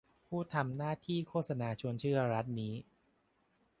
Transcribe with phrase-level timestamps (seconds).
[0.27, 2.73] ผู้ทำหน้าที่โฆษณาชวนเชื่อรัฐนี้